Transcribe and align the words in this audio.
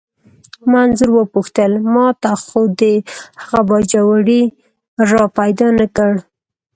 ما 0.69 0.79
انځور 0.85 1.09
وپوښتل: 1.13 1.71
ما 1.93 2.05
ته 2.21 2.31
خو 2.43 2.61
دې 2.79 2.95
هغه 3.41 3.59
باجوړی 3.69 4.43
را 5.09 5.23
پیدا 5.37 5.67
نه 5.79 5.87
کړ؟ 5.95 6.11